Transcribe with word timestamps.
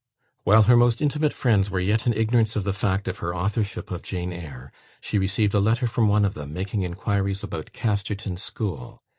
While 0.45 0.63
her 0.63 0.75
most 0.75 0.99
intimate 0.99 1.31
friends 1.31 1.69
were 1.69 1.79
yet 1.79 2.07
in 2.07 2.13
ignorance 2.13 2.55
of 2.55 2.63
the 2.63 2.73
fact 2.73 3.07
of 3.07 3.19
her 3.19 3.35
authorship 3.35 3.91
of 3.91 4.01
"Jane 4.01 4.33
Eyre," 4.33 4.71
she 4.99 5.19
received 5.19 5.53
a 5.53 5.59
letter 5.59 5.85
from 5.85 6.07
one 6.07 6.25
of 6.25 6.33
them, 6.33 6.51
making 6.51 6.81
inquiries 6.81 7.43
about 7.43 7.71
Casterton 7.71 8.37
School. 8.39 9.03